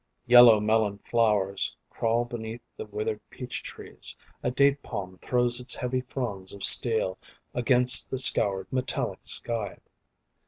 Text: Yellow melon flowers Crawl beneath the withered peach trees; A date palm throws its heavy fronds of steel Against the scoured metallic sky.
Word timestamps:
Yellow 0.25 0.59
melon 0.59 0.97
flowers 0.97 1.75
Crawl 1.91 2.25
beneath 2.25 2.63
the 2.75 2.85
withered 2.87 3.21
peach 3.29 3.61
trees; 3.61 4.15
A 4.41 4.49
date 4.49 4.81
palm 4.81 5.19
throws 5.21 5.59
its 5.59 5.75
heavy 5.75 6.01
fronds 6.01 6.53
of 6.53 6.63
steel 6.63 7.19
Against 7.53 8.09
the 8.09 8.17
scoured 8.17 8.65
metallic 8.73 9.19
sky. 9.25 9.77